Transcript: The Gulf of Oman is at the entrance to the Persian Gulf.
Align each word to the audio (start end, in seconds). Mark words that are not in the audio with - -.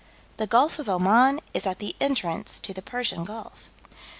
The 0.37 0.47
Gulf 0.47 0.79
of 0.79 0.89
Oman 0.89 1.41
is 1.53 1.67
at 1.67 1.77
the 1.77 1.95
entrance 2.01 2.57
to 2.61 2.73
the 2.73 2.81
Persian 2.81 3.23
Gulf. 3.23 3.69